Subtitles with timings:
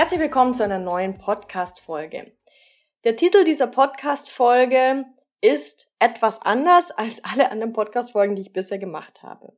[0.00, 2.32] Herzlich willkommen zu einer neuen Podcast-Folge.
[3.04, 5.04] Der Titel dieser Podcast-Folge
[5.42, 9.52] ist etwas anders als alle anderen Podcast-Folgen, die ich bisher gemacht habe.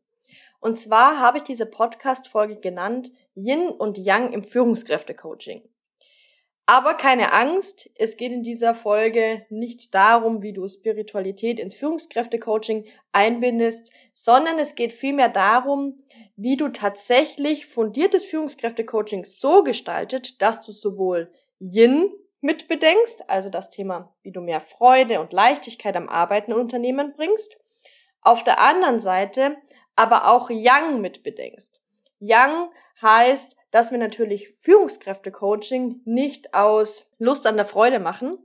[0.59, 5.63] Und zwar habe ich diese Podcast-Folge genannt Yin und Yang im Führungskräfte-Coaching.
[6.67, 12.87] Aber keine Angst, es geht in dieser Folge nicht darum, wie du Spiritualität ins Führungskräfte-Coaching
[13.13, 16.03] einbindest, sondern es geht vielmehr darum,
[16.43, 24.13] wie du tatsächlich fundiertes Führungskräfte-Coaching so gestaltet, dass du sowohl Yin mitbedenkst, also das Thema,
[24.23, 27.59] wie du mehr Freude und Leichtigkeit am Arbeiten in Unternehmen bringst,
[28.21, 29.57] auf der anderen Seite
[29.95, 31.81] aber auch Yang mitbedenkst.
[32.19, 38.39] Yang heißt, dass wir natürlich Führungskräfte-Coaching nicht aus Lust an der Freude machen,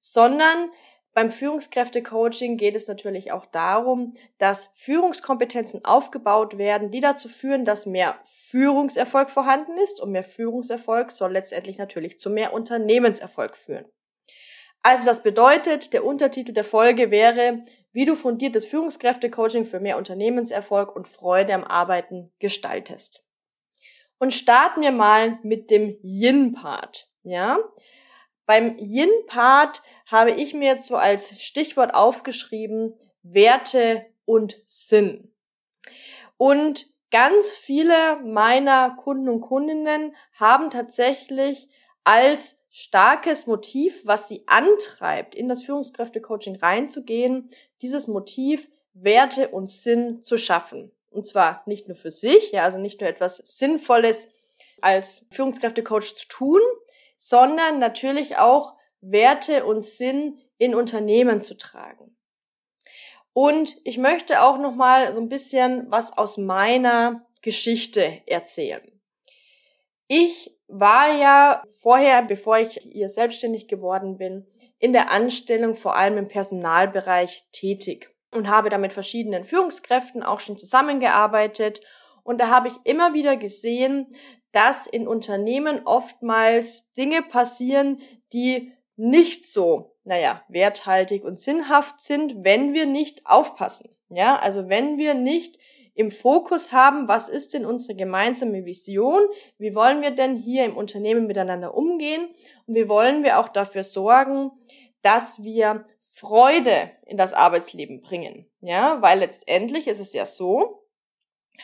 [0.00, 0.70] sondern
[1.16, 7.86] beim Führungskräfte-Coaching geht es natürlich auch darum, dass Führungskompetenzen aufgebaut werden, die dazu führen, dass
[7.86, 13.86] mehr Führungserfolg vorhanden ist und mehr Führungserfolg soll letztendlich natürlich zu mehr Unternehmenserfolg führen.
[14.82, 20.94] Also das bedeutet, der Untertitel der Folge wäre, wie du fundiertes Führungskräfte-Coaching für mehr Unternehmenserfolg
[20.94, 23.24] und Freude am Arbeiten gestaltest.
[24.18, 27.08] Und starten wir mal mit dem Yin-Part.
[27.22, 27.58] Ja?
[28.44, 35.32] Beim Yin-Part habe ich mir jetzt so als Stichwort aufgeschrieben Werte und Sinn.
[36.36, 41.68] Und ganz viele meiner Kunden und Kundinnen haben tatsächlich
[42.04, 47.50] als starkes Motiv, was sie antreibt, in das Führungskräftecoaching reinzugehen,
[47.82, 50.92] dieses Motiv Werte und Sinn zu schaffen.
[51.10, 54.30] Und zwar nicht nur für sich, ja, also nicht nur etwas Sinnvolles
[54.80, 56.60] als Führungskräftecoach zu tun,
[57.16, 62.16] sondern natürlich auch Werte und Sinn in Unternehmen zu tragen.
[63.32, 69.00] Und ich möchte auch noch mal so ein bisschen was aus meiner Geschichte erzählen.
[70.08, 74.46] Ich war ja vorher, bevor ich hier selbstständig geworden bin,
[74.78, 80.40] in der Anstellung vor allem im Personalbereich tätig und habe da mit verschiedenen Führungskräften auch
[80.40, 81.80] schon zusammengearbeitet.
[82.22, 84.14] Und da habe ich immer wieder gesehen,
[84.52, 88.00] dass in Unternehmen oftmals Dinge passieren,
[88.32, 93.90] die nicht so, naja, werthaltig und sinnhaft sind, wenn wir nicht aufpassen.
[94.08, 95.58] Ja, also wenn wir nicht
[95.94, 99.22] im Fokus haben, was ist denn unsere gemeinsame Vision?
[99.58, 102.28] Wie wollen wir denn hier im Unternehmen miteinander umgehen?
[102.66, 104.50] Und wie wollen wir auch dafür sorgen,
[105.02, 105.84] dass wir
[106.16, 108.50] Freude in das Arbeitsleben bringen.
[108.62, 110.82] Ja, weil letztendlich ist es ja so,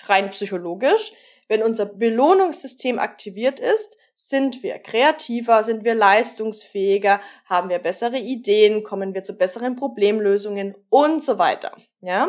[0.04, 1.12] rein psychologisch,
[1.49, 8.84] wenn unser Belohnungssystem aktiviert ist, sind wir kreativer, sind wir leistungsfähiger, haben wir bessere Ideen,
[8.84, 11.77] kommen wir zu besseren Problemlösungen und so weiter.
[12.00, 12.28] Ja?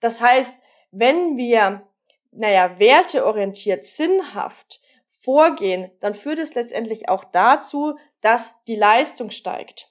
[0.00, 0.54] Das heißt,
[0.90, 1.86] wenn wir,
[2.30, 4.80] naja, werteorientiert, sinnhaft
[5.20, 9.90] vorgehen, dann führt es letztendlich auch dazu, dass die Leistung steigt.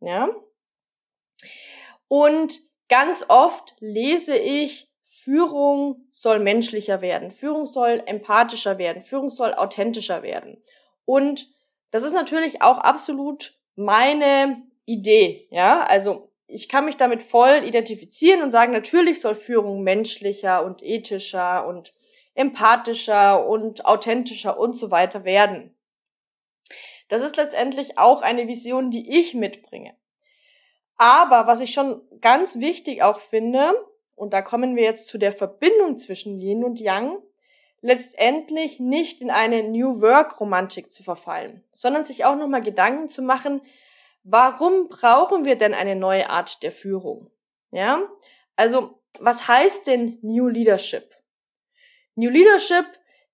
[0.00, 0.28] Ja?
[2.08, 4.89] Und ganz oft lese ich,
[5.24, 10.62] Führung soll menschlicher werden, Führung soll empathischer werden, Führung soll authentischer werden.
[11.04, 11.50] Und
[11.90, 18.42] das ist natürlich auch absolut meine Idee, ja, also ich kann mich damit voll identifizieren
[18.42, 21.94] und sagen, natürlich soll Führung menschlicher und ethischer und
[22.34, 25.76] empathischer und authentischer und so weiter werden.
[27.08, 29.94] Das ist letztendlich auch eine Vision, die ich mitbringe.
[30.96, 33.74] Aber was ich schon ganz wichtig auch finde,
[34.20, 37.22] und da kommen wir jetzt zu der Verbindung zwischen Yin und Yang,
[37.80, 43.22] letztendlich nicht in eine New Work Romantik zu verfallen, sondern sich auch nochmal Gedanken zu
[43.22, 43.62] machen,
[44.22, 47.30] warum brauchen wir denn eine neue Art der Führung?
[47.70, 48.02] Ja?
[48.56, 51.16] Also, was heißt denn New Leadership?
[52.14, 52.84] New Leadership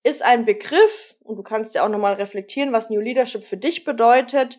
[0.03, 3.83] ist ein Begriff, und du kannst ja auch nochmal reflektieren, was New Leadership für dich
[3.83, 4.57] bedeutet.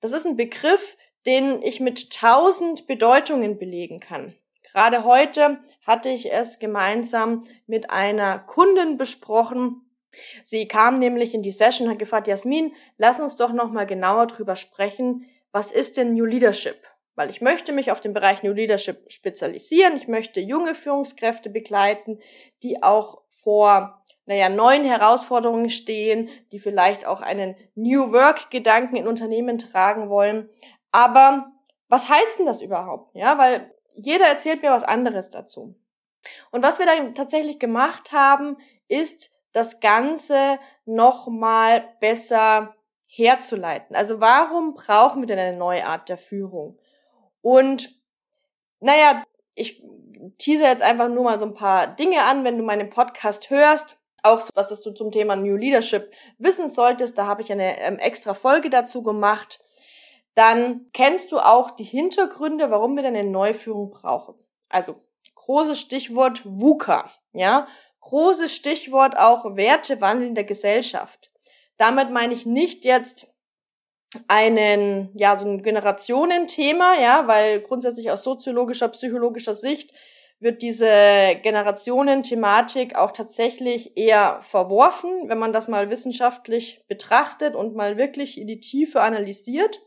[0.00, 0.96] Das ist ein Begriff,
[1.26, 4.34] den ich mit tausend Bedeutungen belegen kann.
[4.72, 9.82] Gerade heute hatte ich es gemeinsam mit einer Kundin besprochen.
[10.44, 13.86] Sie kam nämlich in die Session und hat gefragt, Jasmin, lass uns doch noch mal
[13.86, 15.26] genauer drüber sprechen.
[15.52, 16.76] Was ist denn New Leadership?
[17.18, 19.96] weil ich möchte mich auf den Bereich New Leadership spezialisieren.
[19.96, 22.20] Ich möchte junge Führungskräfte begleiten,
[22.62, 29.58] die auch vor naja, neuen Herausforderungen stehen, die vielleicht auch einen New Work-Gedanken in Unternehmen
[29.58, 30.48] tragen wollen.
[30.92, 31.50] Aber
[31.88, 33.16] was heißt denn das überhaupt?
[33.16, 35.74] Ja, weil jeder erzählt mir was anderes dazu.
[36.50, 38.56] Und was wir dann tatsächlich gemacht haben,
[38.88, 42.74] ist das Ganze nochmal besser
[43.06, 43.96] herzuleiten.
[43.96, 46.78] Also warum brauchen wir denn eine neue Art der Führung?
[47.40, 47.98] Und
[48.80, 49.24] naja,
[49.54, 49.82] ich
[50.38, 53.98] tease jetzt einfach nur mal so ein paar Dinge an, wenn du meinen Podcast hörst.
[54.22, 58.34] Auch was du zum Thema New Leadership wissen solltest, da habe ich eine ähm, extra
[58.34, 59.60] Folge dazu gemacht.
[60.38, 64.36] Dann kennst du auch die Hintergründe, warum wir denn eine Neuführung brauchen.
[64.68, 64.94] Also
[65.34, 67.66] großes Stichwort VUCA, ja,
[68.02, 71.32] großes Stichwort auch Wertewandel in der Gesellschaft.
[71.76, 73.26] Damit meine ich nicht jetzt
[74.28, 79.92] einen, ja, so ein Generationenthema, ja, weil grundsätzlich aus soziologischer, psychologischer Sicht
[80.38, 80.86] wird diese
[81.42, 88.46] Generationenthematik auch tatsächlich eher verworfen, wenn man das mal wissenschaftlich betrachtet und mal wirklich in
[88.46, 89.80] die Tiefe analysiert.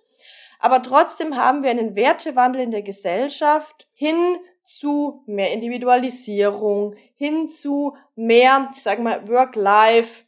[0.62, 7.98] Aber trotzdem haben wir einen Wertewandel in der Gesellschaft hin zu mehr Individualisierung, hin zu
[8.16, 10.26] mehr, ich sage mal, Work-Life,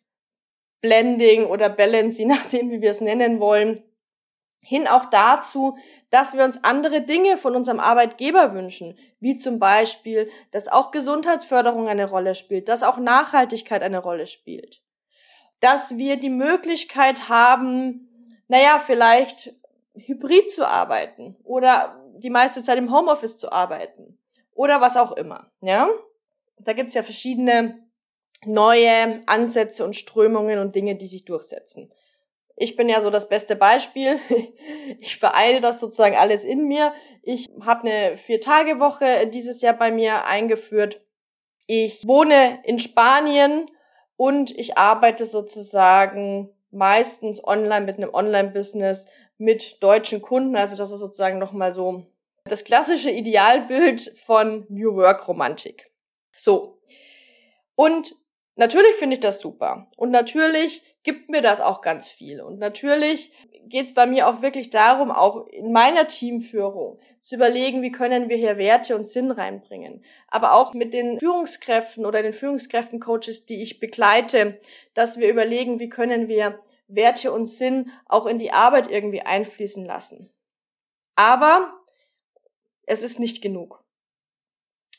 [0.82, 3.84] Blending oder Balance, je nachdem, wie wir es nennen wollen,
[4.60, 5.78] hin auch dazu,
[6.10, 11.88] dass wir uns andere Dinge von unserem Arbeitgeber wünschen, wie zum Beispiel, dass auch Gesundheitsförderung
[11.88, 14.82] eine Rolle spielt, dass auch Nachhaltigkeit eine Rolle spielt,
[15.60, 18.10] dass wir die Möglichkeit haben,
[18.48, 19.54] naja, vielleicht
[19.96, 24.18] hybrid zu arbeiten oder die meiste Zeit im Homeoffice zu arbeiten
[24.54, 25.90] oder was auch immer, ja.
[26.60, 27.84] Da gibt's ja verschiedene
[28.46, 31.92] neue Ansätze und Strömungen und Dinge, die sich durchsetzen.
[32.56, 34.20] Ich bin ja so das beste Beispiel.
[35.00, 36.94] Ich vereine das sozusagen alles in mir.
[37.24, 41.02] Ich habe eine Vier-Tage-Woche dieses Jahr bei mir eingeführt.
[41.68, 43.70] Ich wohne in Spanien
[44.18, 49.08] und ich arbeite sozusagen meistens online mit einem Online-Business
[49.38, 50.56] mit deutschen Kunden.
[50.56, 52.06] Also das ist sozusagen nochmal so
[52.46, 55.92] das klassische Idealbild von New Work Romantik.
[56.36, 56.80] So.
[57.76, 58.16] Und
[58.56, 59.88] natürlich finde ich das super.
[59.98, 62.42] Und natürlich gibt mir das auch ganz viel.
[62.42, 63.32] Und natürlich
[63.66, 68.28] geht es bei mir auch wirklich darum, auch in meiner Teamführung zu überlegen, wie können
[68.28, 70.04] wir hier Werte und Sinn reinbringen.
[70.28, 74.60] Aber auch mit den Führungskräften oder den Führungskräftencoaches, die ich begleite,
[74.94, 76.60] dass wir überlegen, wie können wir
[76.96, 80.32] Werte und Sinn auch in die Arbeit irgendwie einfließen lassen.
[81.16, 81.74] Aber
[82.86, 83.84] es ist nicht genug.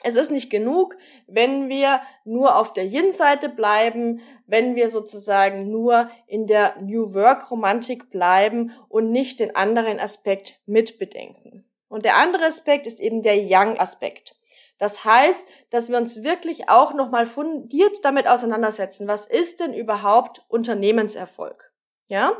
[0.06, 0.96] Es ist nicht genug,
[1.26, 8.10] wenn wir nur auf der Yin-Seite bleiben, wenn wir sozusagen nur in der New Work-Romantik
[8.10, 11.64] bleiben und nicht den anderen Aspekt mitbedenken.
[11.88, 14.36] Und der andere Aspekt ist eben der Young-Aspekt.
[14.78, 19.08] Das heißt, dass wir uns wirklich auch nochmal fundiert damit auseinandersetzen.
[19.08, 21.63] Was ist denn überhaupt Unternehmenserfolg?
[22.06, 22.36] Ja?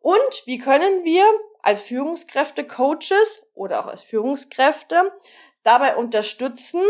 [0.00, 1.24] Und wie können wir
[1.62, 5.12] als Führungskräfte Coaches oder auch als Führungskräfte
[5.62, 6.82] dabei unterstützen,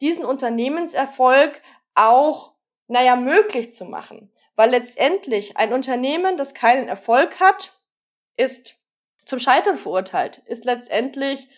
[0.00, 1.62] diesen Unternehmenserfolg
[1.94, 2.54] auch,
[2.86, 4.32] naja, möglich zu machen.
[4.56, 7.78] Weil letztendlich ein Unternehmen, das keinen Erfolg hat,
[8.36, 8.76] ist
[9.24, 11.48] zum Scheitern verurteilt, ist letztendlich,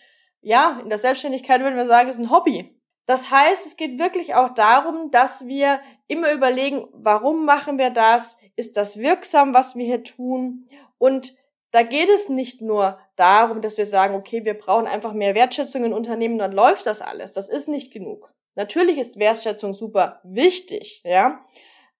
[0.41, 2.79] ja, in der Selbstständigkeit würden wir sagen, ist ein Hobby.
[3.05, 8.37] Das heißt, es geht wirklich auch darum, dass wir immer überlegen, warum machen wir das?
[8.55, 10.67] Ist das wirksam, was wir hier tun?
[10.97, 11.35] Und
[11.71, 15.83] da geht es nicht nur darum, dass wir sagen, okay, wir brauchen einfach mehr Wertschätzung
[15.83, 17.31] in Unternehmen, dann läuft das alles.
[17.31, 18.31] Das ist nicht genug.
[18.55, 21.43] Natürlich ist Wertschätzung super wichtig, ja.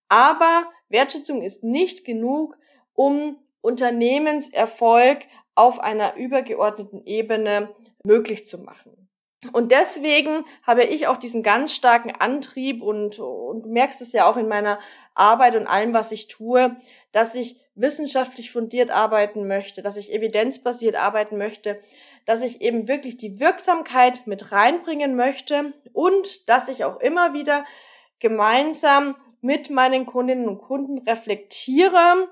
[0.10, 2.55] Aber Wertschätzung ist nicht genug,
[2.93, 9.10] um Unternehmenserfolg auf einer übergeordneten Ebene möglich zu machen.
[9.51, 14.29] Und deswegen habe ich auch diesen ganz starken Antrieb und, und du merkst es ja
[14.29, 14.79] auch in meiner
[15.15, 16.75] Arbeit und allem, was ich tue,
[17.12, 21.81] dass ich wissenschaftlich fundiert arbeiten möchte, dass ich evidenzbasiert arbeiten möchte,
[22.25, 27.65] dass ich eben wirklich die Wirksamkeit mit reinbringen möchte und dass ich auch immer wieder
[28.19, 32.29] gemeinsam mit meinen Kundinnen und Kunden reflektiere,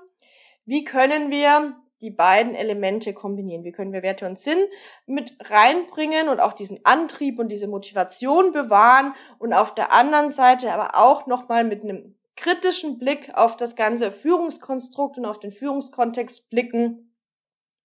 [0.64, 3.64] wie können wir die beiden Elemente kombinieren.
[3.64, 4.58] Wie können wir Werte und Sinn
[5.06, 10.72] mit reinbringen und auch diesen Antrieb und diese Motivation bewahren und auf der anderen Seite
[10.72, 16.50] aber auch nochmal mit einem kritischen Blick auf das ganze Führungskonstrukt und auf den Führungskontext
[16.50, 17.14] blicken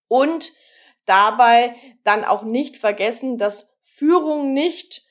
[0.08, 0.52] und
[1.06, 5.08] dabei dann auch nicht vergessen, dass Führung nicht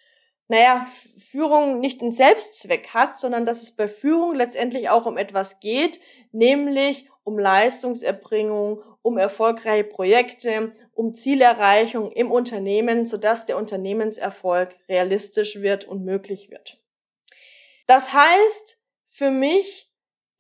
[0.49, 0.87] naja,
[1.19, 5.99] Führung nicht einen Selbstzweck hat, sondern dass es bei Führung letztendlich auch um etwas geht,
[6.31, 15.85] nämlich um Leistungserbringung, um erfolgreiche Projekte, um Zielerreichung im Unternehmen, sodass der Unternehmenserfolg realistisch wird
[15.85, 16.81] und möglich wird.
[17.87, 19.89] Das heißt, für mich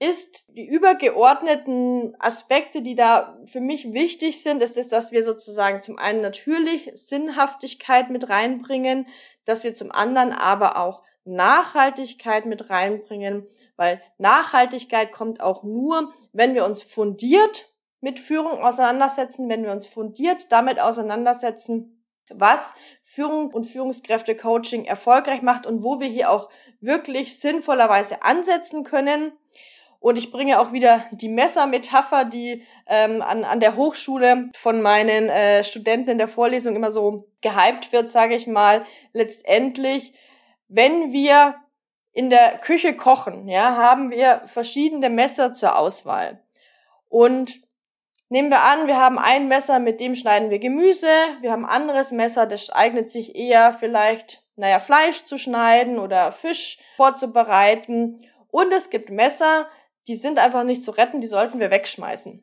[0.00, 5.80] ist die übergeordneten Aspekte, die da für mich wichtig sind, ist es, dass wir sozusagen
[5.80, 9.06] zum einen natürlich Sinnhaftigkeit mit reinbringen,
[9.44, 13.46] dass wir zum anderen aber auch Nachhaltigkeit mit reinbringen,
[13.76, 17.70] weil Nachhaltigkeit kommt auch nur, wenn wir uns fundiert
[18.00, 25.66] mit Führung auseinandersetzen, wenn wir uns fundiert damit auseinandersetzen, was Führung und Führungskräfte-Coaching erfolgreich macht
[25.66, 26.50] und wo wir hier auch
[26.80, 29.32] wirklich sinnvollerweise ansetzen können.
[29.98, 35.28] Und ich bringe auch wieder die Messermetapher, die ähm, an, an der Hochschule von meinen
[35.28, 38.84] äh, Studenten in der Vorlesung immer so gehypt wird, sage ich mal.
[39.12, 40.12] Letztendlich,
[40.68, 41.56] wenn wir
[42.12, 46.42] in der Küche kochen, ja, haben wir verschiedene Messer zur Auswahl.
[47.08, 47.60] Und
[48.28, 51.10] nehmen wir an, wir haben ein Messer, mit dem schneiden wir Gemüse.
[51.40, 56.32] Wir haben ein anderes Messer, das eignet sich eher vielleicht, naja, Fleisch zu schneiden oder
[56.32, 58.26] Fisch vorzubereiten.
[58.50, 59.68] Und es gibt Messer,
[60.08, 62.42] die sind einfach nicht zu retten, die sollten wir wegschmeißen.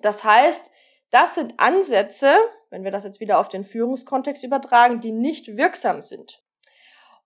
[0.00, 0.70] Das heißt,
[1.10, 2.34] das sind Ansätze,
[2.70, 6.42] wenn wir das jetzt wieder auf den Führungskontext übertragen, die nicht wirksam sind.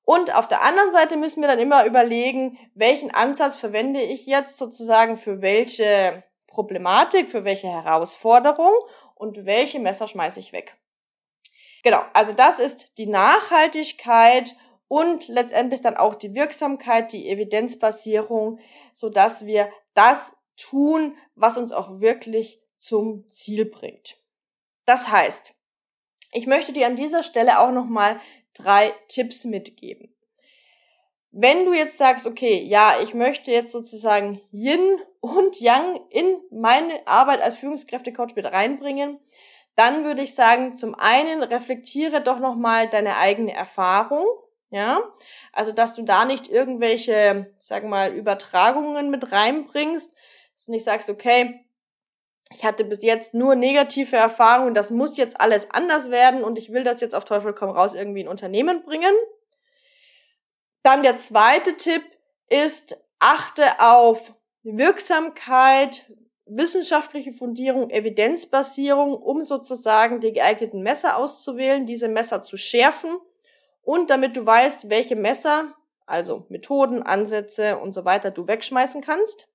[0.04, 4.56] Und auf der anderen Seite müssen wir dann immer überlegen, welchen Ansatz verwende ich jetzt
[4.56, 6.22] sozusagen für welche
[6.56, 8.72] Problematik, für welche Herausforderung
[9.14, 10.74] und welche Messer schmeiße ich weg.
[11.82, 14.56] Genau, also das ist die Nachhaltigkeit
[14.88, 18.58] und letztendlich dann auch die Wirksamkeit, die Evidenzbasierung,
[18.94, 24.16] so dass wir das tun, was uns auch wirklich zum Ziel bringt.
[24.86, 25.54] Das heißt,
[26.32, 28.18] ich möchte dir an dieser Stelle auch nochmal
[28.54, 30.15] drei Tipps mitgeben.
[31.38, 37.06] Wenn du jetzt sagst, okay, ja, ich möchte jetzt sozusagen Yin und Yang in meine
[37.06, 39.18] Arbeit als Führungskräftecoach mit reinbringen,
[39.74, 44.24] dann würde ich sagen, zum einen reflektiere doch nochmal deine eigene Erfahrung
[44.70, 45.00] ja,
[45.52, 50.14] also dass du da nicht irgendwelche, wir mal, Übertragungen mit reinbringst,
[50.54, 51.64] dass du nicht sagst, okay,
[52.52, 56.72] ich hatte bis jetzt nur negative Erfahrungen, das muss jetzt alles anders werden und ich
[56.72, 59.14] will das jetzt auf Teufel komm raus irgendwie in Unternehmen bringen.
[60.86, 62.04] Dann der zweite Tipp
[62.48, 66.08] ist, achte auf Wirksamkeit,
[66.44, 73.18] wissenschaftliche Fundierung, Evidenzbasierung, um sozusagen die geeigneten Messer auszuwählen, diese Messer zu schärfen
[73.82, 75.74] und damit du weißt, welche Messer,
[76.06, 79.48] also Methoden, Ansätze und so weiter du wegschmeißen kannst.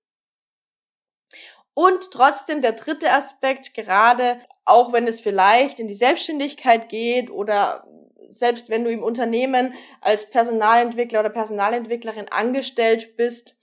[1.74, 7.88] Und trotzdem der dritte Aspekt, gerade auch wenn es vielleicht in die Selbstständigkeit geht oder
[8.30, 13.56] selbst wenn du im Unternehmen als Personalentwickler oder Personalentwicklerin angestellt bist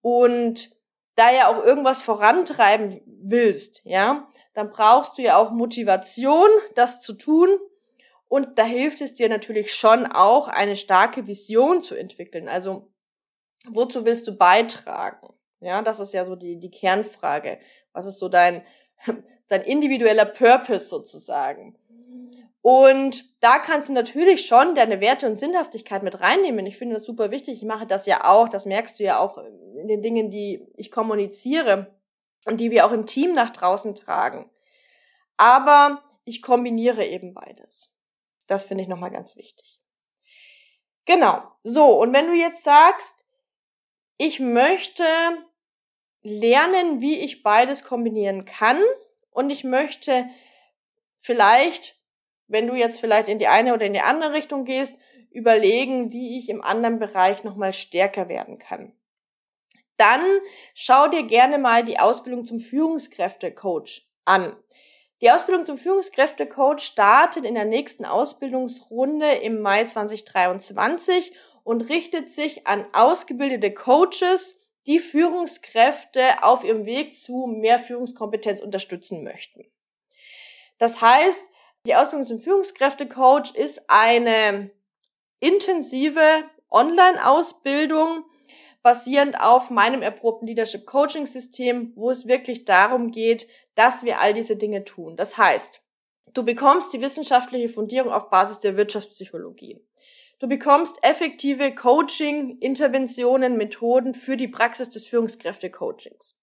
[0.00, 0.70] und
[1.14, 7.14] da ja auch irgendwas vorantreiben willst, ja, dann brauchst du ja auch Motivation, das zu
[7.14, 7.48] tun
[8.32, 12.48] und da hilft es dir natürlich schon auch, eine starke Vision zu entwickeln.
[12.48, 12.88] Also,
[13.68, 15.34] wozu willst du beitragen?
[15.60, 17.60] Ja, das ist ja so die, die Kernfrage.
[17.92, 18.64] Was ist so dein,
[19.48, 21.76] dein individueller Purpose sozusagen?
[22.62, 26.64] Und da kannst du natürlich schon deine Werte und Sinnhaftigkeit mit reinnehmen.
[26.64, 27.56] Ich finde das super wichtig.
[27.56, 28.48] Ich mache das ja auch.
[28.48, 31.98] Das merkst du ja auch in den Dingen, die ich kommuniziere
[32.46, 34.48] und die wir auch im Team nach draußen tragen.
[35.36, 37.92] Aber ich kombiniere eben beides.
[38.46, 39.80] Das finde ich nochmal ganz wichtig.
[41.04, 41.42] Genau.
[41.64, 43.24] So, und wenn du jetzt sagst,
[44.18, 45.04] ich möchte
[46.22, 48.80] lernen, wie ich beides kombinieren kann
[49.30, 50.28] und ich möchte
[51.18, 52.01] vielleicht,
[52.52, 54.94] wenn du jetzt vielleicht in die eine oder in die andere Richtung gehst,
[55.30, 58.92] überlegen, wie ich im anderen Bereich nochmal stärker werden kann.
[59.96, 60.22] Dann
[60.74, 64.56] schau dir gerne mal die Ausbildung zum Führungskräftecoach an.
[65.20, 71.32] Die Ausbildung zum Führungskräftecoach startet in der nächsten Ausbildungsrunde im Mai 2023
[71.62, 79.22] und richtet sich an ausgebildete Coaches, die Führungskräfte auf ihrem Weg zu mehr Führungskompetenz unterstützen
[79.22, 79.64] möchten.
[80.78, 81.44] Das heißt,
[81.86, 84.70] die Ausbildung zum Führungskräftecoach ist eine
[85.40, 86.22] intensive
[86.70, 88.24] Online-Ausbildung,
[88.82, 94.32] basierend auf meinem erprobten Leadership Coaching System, wo es wirklich darum geht, dass wir all
[94.34, 95.16] diese Dinge tun.
[95.16, 95.82] Das heißt,
[96.34, 99.80] du bekommst die wissenschaftliche Fundierung auf Basis der Wirtschaftspsychologie.
[100.38, 106.36] Du bekommst effektive Coaching, Interventionen, Methoden für die Praxis des Führungskräfte-Coachings.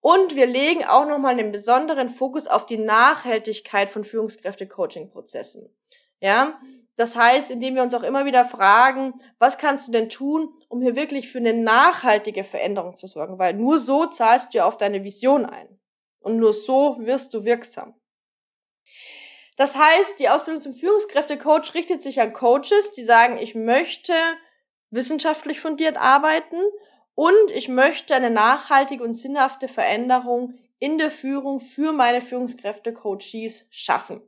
[0.00, 5.74] Und wir legen auch nochmal einen besonderen Fokus auf die Nachhaltigkeit von Führungskräfte-Coaching-Prozessen.
[6.20, 6.60] Ja,
[6.96, 10.82] Das heißt, indem wir uns auch immer wieder fragen, was kannst du denn tun, um
[10.82, 13.38] hier wirklich für eine nachhaltige Veränderung zu sorgen?
[13.38, 15.80] Weil nur so zahlst du ja auf deine Vision ein.
[16.18, 17.94] Und nur so wirst du wirksam.
[19.56, 24.12] Das heißt, die Ausbildung zum Führungskräftecoach richtet sich an Coaches, die sagen, ich möchte
[24.90, 26.56] wissenschaftlich fundiert arbeiten
[27.14, 34.22] und ich möchte eine nachhaltige und sinnhafte Veränderung in der Führung für meine Führungskräfte-Coaches schaffen.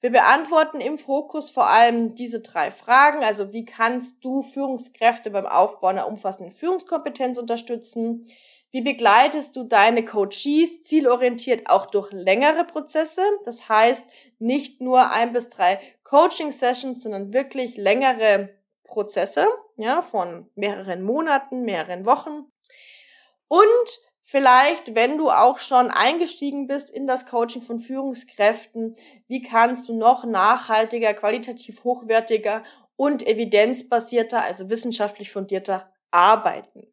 [0.00, 3.24] Wir beantworten im Fokus vor allem diese drei Fragen.
[3.24, 8.26] Also wie kannst du Führungskräfte beim Aufbau einer umfassenden Führungskompetenz unterstützen?
[8.72, 13.22] Wie begleitest du deine Coaches zielorientiert auch durch längere Prozesse?
[13.44, 14.06] Das heißt,
[14.38, 18.50] nicht nur ein bis drei Coaching-Sessions, sondern wirklich längere
[18.86, 22.50] Prozesse, ja, von mehreren Monaten, mehreren Wochen.
[23.48, 28.96] Und Vielleicht, wenn du auch schon eingestiegen bist in das Coaching von Führungskräften,
[29.28, 32.64] wie kannst du noch nachhaltiger, qualitativ hochwertiger
[32.96, 36.92] und evidenzbasierter, also wissenschaftlich fundierter arbeiten?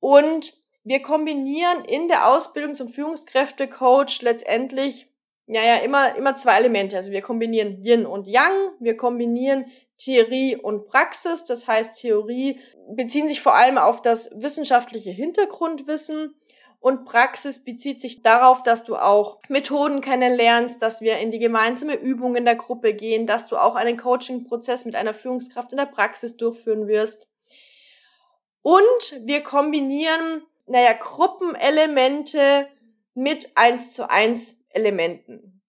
[0.00, 5.10] Und wir kombinieren in der Ausbildung zum Führungskräftecoach letztendlich
[5.46, 6.96] ja, ja, immer, immer zwei Elemente.
[6.96, 9.66] Also wir kombinieren Yin und Yang, wir kombinieren
[10.04, 11.44] Theorie und Praxis.
[11.44, 16.34] Das heißt, Theorie beziehen sich vor allem auf das wissenschaftliche Hintergrundwissen
[16.82, 21.94] und Praxis bezieht sich darauf, dass du auch Methoden kennenlernst, dass wir in die gemeinsame
[21.94, 25.86] Übung in der Gruppe gehen, dass du auch einen Coaching-Prozess mit einer Führungskraft in der
[25.86, 27.28] Praxis durchführen wirst.
[28.62, 32.66] Und wir kombinieren, naja, Gruppenelemente
[33.14, 35.61] mit eins zu eins Elementen.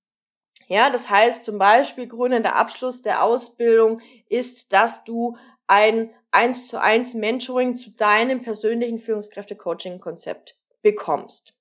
[0.73, 5.37] Ja, das heißt zum Beispiel grünender Abschluss der Ausbildung ist, dass du
[5.67, 11.53] ein eins zu eins Mentoring zu deinem persönlichen Führungskräfte-Coaching-Konzept bekommst.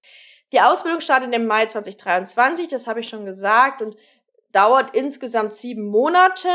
[0.52, 3.98] Die Ausbildung startet im Mai 2023, das habe ich schon gesagt, und
[4.50, 6.48] dauert insgesamt sieben Monate.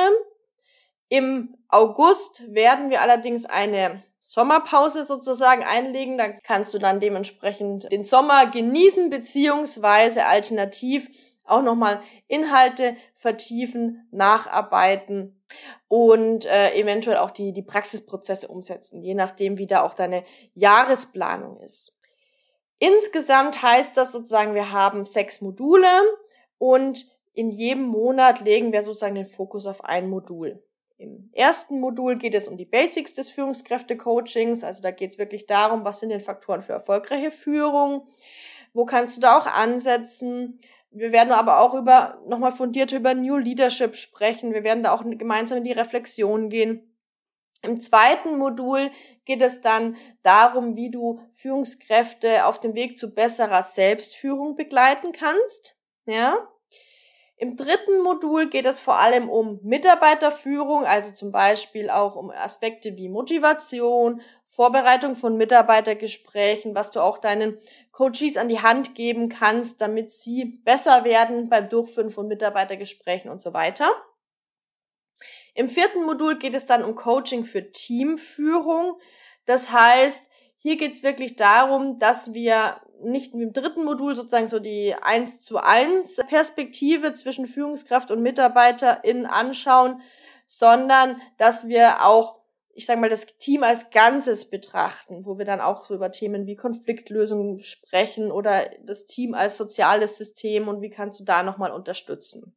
[1.09, 6.17] Im August werden wir allerdings eine Sommerpause sozusagen einlegen.
[6.17, 11.07] Da kannst du dann dementsprechend den Sommer genießen, beziehungsweise alternativ
[11.47, 15.41] auch nochmal Inhalte vertiefen, nacharbeiten
[15.87, 20.23] und äh, eventuell auch die, die Praxisprozesse umsetzen, je nachdem, wie da auch deine
[20.53, 21.99] Jahresplanung ist.
[22.79, 25.87] Insgesamt heißt das sozusagen, wir haben sechs Module
[26.57, 30.63] und in jedem Monat legen wir sozusagen den Fokus auf ein Modul.
[30.97, 34.63] Im ersten Modul geht es um die Basics des Führungskräfte-Coachings.
[34.63, 38.07] Also da geht es wirklich darum, was sind denn Faktoren für erfolgreiche Führung?
[38.73, 40.59] Wo kannst du da auch ansetzen?
[40.97, 44.53] Wir werden aber auch über, nochmal fundiert über New Leadership sprechen.
[44.53, 46.93] Wir werden da auch gemeinsam in die Reflexion gehen.
[47.61, 48.91] Im zweiten Modul
[49.25, 55.75] geht es dann darum, wie du Führungskräfte auf dem Weg zu besserer Selbstführung begleiten kannst.
[56.05, 56.47] Ja,
[57.39, 62.97] im dritten Modul geht es vor allem um Mitarbeiterführung, also zum Beispiel auch um Aspekte
[62.97, 67.59] wie Motivation, Vorbereitung von Mitarbeitergesprächen, was du auch deinen
[67.97, 73.41] Coaches an die Hand geben kannst, damit sie besser werden beim Durchführen von Mitarbeitergesprächen und
[73.41, 73.89] so weiter.
[75.55, 78.99] Im vierten Modul geht es dann um Coaching für Teamführung.
[79.45, 80.29] Das heißt,
[80.59, 85.41] hier geht es wirklich darum, dass wir nicht im dritten Modul sozusagen so die eins
[85.41, 90.03] zu eins Perspektive zwischen Führungskraft und MitarbeiterInnen anschauen,
[90.45, 92.36] sondern dass wir auch,
[92.77, 96.45] ich sage mal, das Team als Ganzes betrachten, wo wir dann auch so über Themen
[96.45, 101.71] wie Konfliktlösungen sprechen oder das Team als soziales System und wie kannst du da nochmal
[101.71, 102.55] unterstützen,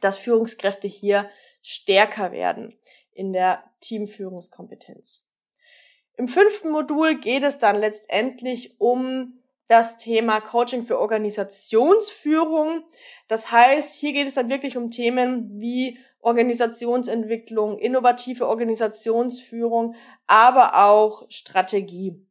[0.00, 1.30] dass Führungskräfte hier
[1.62, 2.76] stärker werden
[3.12, 5.30] in der Teamführungskompetenz.
[6.16, 12.82] Im fünften Modul geht es dann letztendlich um das Thema Coaching für Organisationsführung.
[13.28, 19.94] Das heißt, hier geht es dann wirklich um Themen wie Organisationsentwicklung, innovative Organisationsführung,
[20.26, 22.24] aber auch Strategie.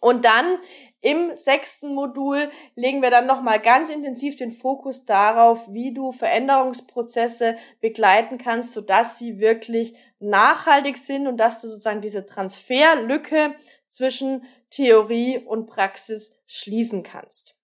[0.00, 0.58] Und dann
[1.00, 7.56] im sechsten Modul legen wir dann nochmal ganz intensiv den Fokus darauf, wie du Veränderungsprozesse
[7.80, 13.54] begleiten kannst, sodass sie wirklich nachhaltig sind und dass du sozusagen diese Transferlücke
[13.88, 17.55] zwischen Theorie und Praxis schließen kannst.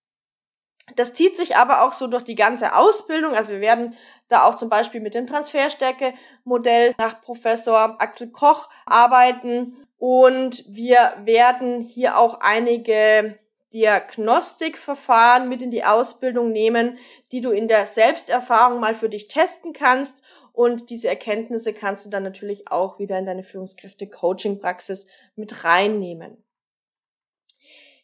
[0.96, 3.34] Das zieht sich aber auch so durch die ganze Ausbildung.
[3.34, 3.96] Also wir werden
[4.28, 11.80] da auch zum Beispiel mit dem Transferstärke-Modell nach Professor Axel Koch arbeiten und wir werden
[11.80, 13.38] hier auch einige
[13.72, 16.98] Diagnostikverfahren mit in die Ausbildung nehmen,
[17.30, 20.22] die du in der Selbsterfahrung mal für dich testen kannst.
[20.52, 26.42] Und diese Erkenntnisse kannst du dann natürlich auch wieder in deine Führungskräfte-Coaching-Praxis mit reinnehmen.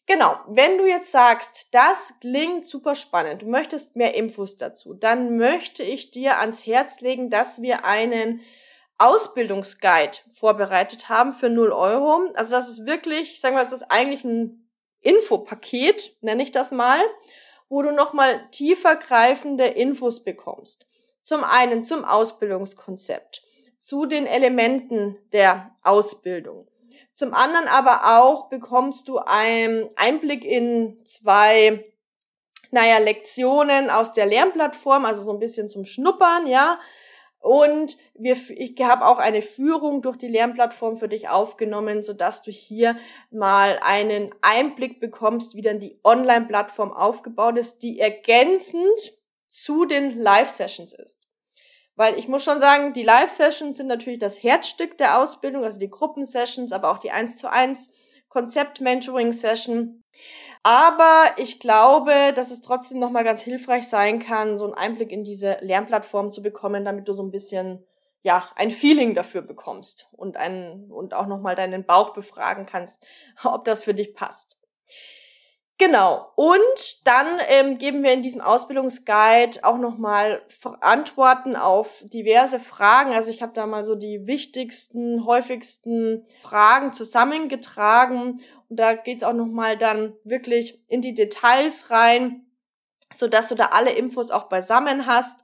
[0.08, 5.36] Genau, wenn du jetzt sagst, das klingt super spannend, du möchtest mehr Infos dazu, dann
[5.36, 8.40] möchte ich dir ans Herz legen, dass wir einen
[8.96, 12.30] Ausbildungsguide vorbereitet haben für 0 Euro.
[12.32, 14.70] Also das ist wirklich, sagen wir, das ist eigentlich ein
[15.02, 17.00] Infopaket, nenne ich das mal,
[17.68, 20.88] wo du nochmal tiefer greifende Infos bekommst.
[21.22, 23.42] Zum einen zum Ausbildungskonzept,
[23.78, 26.66] zu den Elementen der Ausbildung
[27.18, 31.84] zum anderen aber auch bekommst du einen Einblick in zwei,
[32.70, 36.78] naja, Lektionen aus der Lernplattform, also so ein bisschen zum Schnuppern, ja.
[37.40, 42.42] Und wir, ich habe auch eine Führung durch die Lernplattform für dich aufgenommen, so dass
[42.42, 42.96] du hier
[43.32, 49.12] mal einen Einblick bekommst, wie dann die Online-Plattform aufgebaut ist, die ergänzend
[49.48, 51.27] zu den Live-Sessions ist.
[51.98, 55.90] Weil ich muss schon sagen, die Live-Sessions sind natürlich das Herzstück der Ausbildung, also die
[55.90, 57.90] Gruppensessions, aber auch die 1 zu 1
[58.28, 60.04] Konzept-Mentoring-Session.
[60.62, 65.24] Aber ich glaube, dass es trotzdem nochmal ganz hilfreich sein kann, so einen Einblick in
[65.24, 67.84] diese Lernplattform zu bekommen, damit du so ein bisschen,
[68.22, 73.04] ja, ein Feeling dafür bekommst und einen, und auch nochmal deinen Bauch befragen kannst,
[73.42, 74.56] ob das für dich passt.
[75.78, 76.32] Genau.
[76.34, 80.42] Und dann ähm, geben wir in diesem Ausbildungsguide auch nochmal
[80.80, 83.12] Antworten auf diverse Fragen.
[83.12, 88.40] Also ich habe da mal so die wichtigsten, häufigsten Fragen zusammengetragen.
[88.68, 92.46] Und da geht's auch nochmal dann wirklich in die Details rein,
[93.12, 95.40] so dass du da alle Infos auch beisammen hast.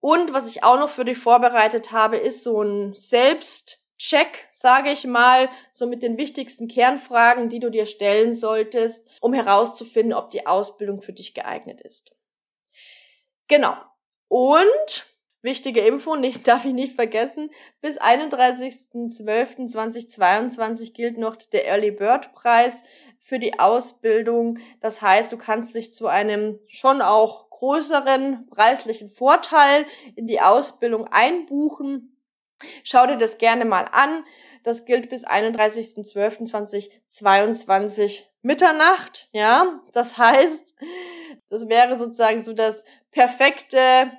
[0.00, 4.90] Und was ich auch noch für dich vorbereitet habe, ist so ein Selbst Check, sage
[4.90, 10.30] ich mal, so mit den wichtigsten Kernfragen, die du dir stellen solltest, um herauszufinden, ob
[10.30, 12.14] die Ausbildung für dich geeignet ist.
[13.48, 13.76] Genau.
[14.28, 15.06] Und
[15.42, 22.82] wichtige Info, nicht, darf ich nicht vergessen, bis 31.12.2022 gilt noch der Early Bird Preis
[23.20, 24.58] für die Ausbildung.
[24.80, 31.06] Das heißt, du kannst dich zu einem schon auch größeren preislichen Vorteil in die Ausbildung
[31.06, 32.13] einbuchen
[32.82, 34.24] Schau dir das gerne mal an.
[34.62, 39.80] Das gilt bis 31.12.2022 Mitternacht, ja.
[39.92, 40.76] Das heißt,
[41.48, 44.12] das wäre sozusagen so das perfekte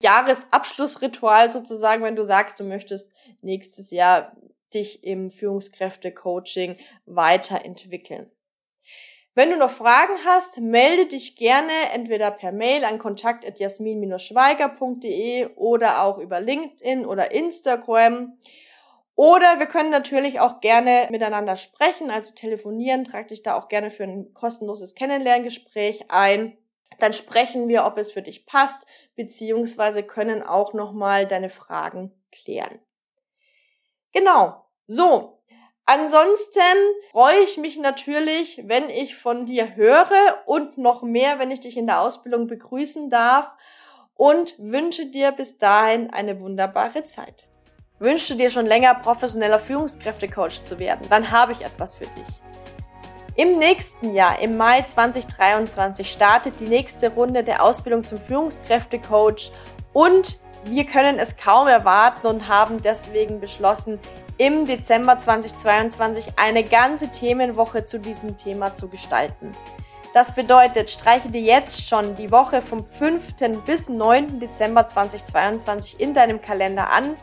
[0.00, 4.34] Jahresabschlussritual sozusagen, wenn du sagst, du möchtest nächstes Jahr
[4.74, 8.30] dich im Führungskräfte-Coaching weiterentwickeln.
[9.34, 16.18] Wenn du noch Fragen hast, melde dich gerne entweder per Mail an kontakt.jasmin-schweiger.de oder auch
[16.18, 18.36] über LinkedIn oder Instagram.
[19.14, 23.04] Oder wir können natürlich auch gerne miteinander sprechen, also telefonieren.
[23.04, 26.58] Trag dich da auch gerne für ein kostenloses Kennenlerngespräch ein.
[26.98, 32.80] Dann sprechen wir, ob es für dich passt, beziehungsweise können auch nochmal deine Fragen klären.
[34.12, 34.66] Genau.
[34.86, 35.41] So,
[35.94, 36.62] Ansonsten
[37.10, 41.76] freue ich mich natürlich, wenn ich von dir höre und noch mehr, wenn ich dich
[41.76, 43.50] in der Ausbildung begrüßen darf
[44.14, 47.46] und wünsche dir bis dahin eine wunderbare Zeit.
[47.98, 51.06] Wünschst du dir schon länger professioneller Führungskräftecoach zu werden?
[51.10, 52.40] Dann habe ich etwas für dich.
[53.36, 59.52] Im nächsten Jahr, im Mai 2023, startet die nächste Runde der Ausbildung zum Führungskräftecoach
[59.92, 63.98] und wir können es kaum erwarten und haben deswegen beschlossen,
[64.38, 69.52] im Dezember 2022 eine ganze Themenwoche zu diesem Thema zu gestalten.
[70.14, 73.34] Das bedeutet, streiche dir jetzt schon die Woche vom 5.
[73.64, 74.40] bis 9.
[74.40, 77.16] Dezember 2022 in deinem Kalender an.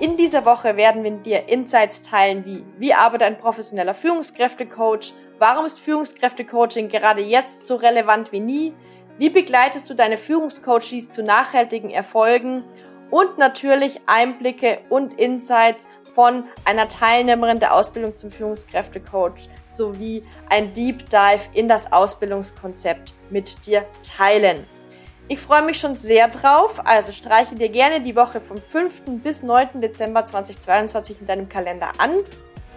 [0.00, 5.66] In dieser Woche werden wir dir Insights teilen wie, wie arbeitet ein professioneller Führungskräftecoach, warum
[5.66, 8.74] ist Führungskräftecoaching gerade jetzt so relevant wie nie,
[9.18, 12.64] wie begleitest du deine Führungscoaches zu nachhaltigen Erfolgen
[13.10, 21.08] und natürlich Einblicke und Insights von einer Teilnehmerin der Ausbildung zum Führungskräftecoach sowie ein Deep
[21.10, 24.64] Dive in das Ausbildungskonzept mit dir teilen.
[25.28, 29.02] Ich freue mich schon sehr drauf, also streiche dir gerne die Woche vom 5.
[29.22, 29.80] bis 9.
[29.80, 32.18] Dezember 2022 in deinem Kalender an.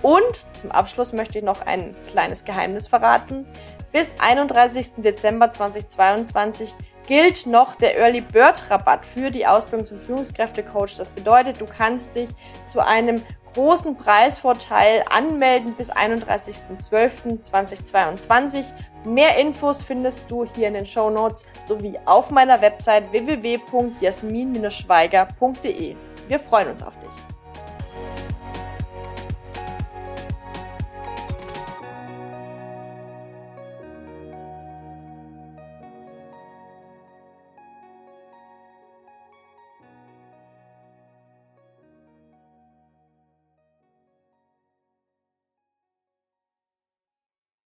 [0.03, 3.47] Und zum Abschluss möchte ich noch ein kleines Geheimnis verraten.
[3.91, 4.95] Bis 31.
[4.97, 6.73] Dezember 2022
[7.07, 10.95] gilt noch der Early Bird Rabatt für die Ausbildung zum Führungskräftecoach.
[10.97, 12.29] Das bedeutet, du kannst dich
[12.67, 13.21] zu einem
[13.53, 18.65] großen Preisvorteil anmelden bis 31.12.2022.
[19.05, 25.95] Mehr Infos findest du hier in den Show Notes sowie auf meiner Website www.jasmin-schweiger.de.
[26.27, 27.12] Wir freuen uns auf dich.